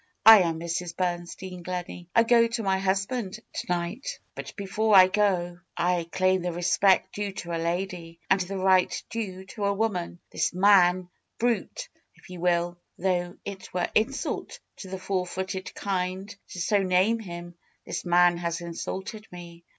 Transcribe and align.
"I 0.25 0.39
am 0.41 0.59
Mrs. 0.59 0.97
Bernstein 0.97 1.63
Gleney. 1.63 2.07
I 2.15 2.23
go 2.23 2.47
to 2.47 2.63
my 2.63 2.79
husband 2.79 3.33
to 3.53 3.65
night. 3.69 4.01
FAITH 4.05 4.17
m 4.17 4.25
But 4.33 4.55
before 4.55 4.95
I 4.95 5.05
go 5.07 5.59
I 5.77 6.09
claim 6.11 6.41
the 6.41 6.51
respect 6.51 7.13
due 7.13 7.31
to 7.33 7.53
a 7.55 7.61
lady, 7.61 8.17
and 8.27 8.41
the 8.41 8.57
right 8.57 8.99
due 9.11 9.45
to 9.45 9.65
a 9.65 9.73
woman. 9.73 10.17
This 10.31 10.55
man— 10.55 11.09
brute! 11.37 11.87
if 12.15 12.31
you 12.31 12.39
will, 12.39 12.79
though 12.97 13.37
it 13.45 13.71
were 13.75 13.89
insult 13.93 14.59
to 14.77 14.89
the 14.89 14.97
four 14.97 15.27
footed 15.27 15.71
kind 15.75 16.35
to 16.47 16.59
so 16.59 16.81
name 16.81 17.19
him— 17.19 17.53
this 17.85 18.03
man 18.03 18.37
has 18.37 18.59
insulted 18.59 19.27
me. 19.31 19.65